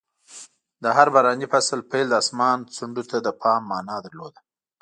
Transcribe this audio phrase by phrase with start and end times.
[0.83, 4.33] د هر باراني فصل پیل د اسمان ځنډو ته د پام مانا درلود.